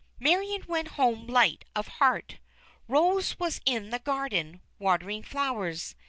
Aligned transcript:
Marion 0.19 0.63
went 0.67 0.87
home 0.97 1.27
light 1.27 1.63
of 1.75 1.87
heart. 1.99 2.39
Rose 2.87 3.37
was 3.37 3.61
in 3.67 3.91
the 3.91 3.99
garden, 3.99 4.63
watering 4.79 5.21
flowers. 5.21 5.93